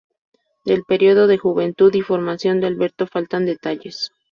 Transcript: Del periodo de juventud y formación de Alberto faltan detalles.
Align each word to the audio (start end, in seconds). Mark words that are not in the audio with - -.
Del 0.65 0.83
periodo 0.83 1.27
de 1.27 1.37
juventud 1.37 1.93
y 1.93 2.01
formación 2.01 2.59
de 2.59 2.65
Alberto 2.65 3.05
faltan 3.05 3.45
detalles. 3.45 4.09